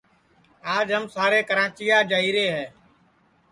آج 0.75 0.87
ہم 0.97 1.03
سارے 1.15 1.41
کراچیا 1.49 1.97
جائیرے 2.09 2.45
ہے 2.55 2.65